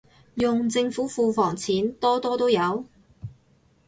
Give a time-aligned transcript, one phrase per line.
[0.33, 2.83] 用政府庫房錢，多多都有